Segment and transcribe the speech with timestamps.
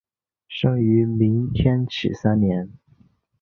[0.47, 2.71] 生于明天启三年。